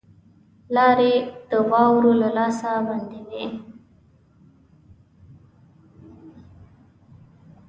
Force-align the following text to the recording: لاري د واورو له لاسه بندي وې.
لاري 0.75 1.13
د 1.49 1.51
واورو 1.69 2.11
له 2.21 2.29
لاسه 2.37 2.69
بندي 2.87 3.21
وې. 3.27 3.43